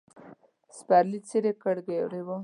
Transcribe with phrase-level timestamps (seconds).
[0.77, 2.39] سپرلي څیرې کړ ګرېوان